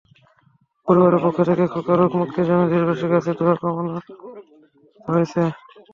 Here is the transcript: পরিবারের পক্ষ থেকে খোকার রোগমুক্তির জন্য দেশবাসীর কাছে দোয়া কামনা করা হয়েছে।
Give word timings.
পরিবারের 0.87 1.21
পক্ষ 1.25 1.37
থেকে 1.49 1.63
খোকার 1.73 1.97
রোগমুক্তির 2.01 2.47
জন্য 2.49 2.63
দেশবাসীর 2.71 3.11
কাছে 3.13 3.31
দোয়া 3.39 3.55
কামনা 3.61 3.99
করা 4.21 4.41
হয়েছে। 5.07 5.41